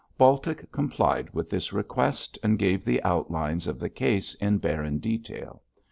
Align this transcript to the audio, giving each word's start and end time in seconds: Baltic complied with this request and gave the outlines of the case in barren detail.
Baltic 0.17 0.71
complied 0.71 1.29
with 1.31 1.51
this 1.51 1.71
request 1.71 2.39
and 2.41 2.57
gave 2.57 2.83
the 2.83 3.03
outlines 3.03 3.67
of 3.67 3.79
the 3.79 3.87
case 3.87 4.33
in 4.33 4.57
barren 4.57 4.97
detail. 4.97 5.61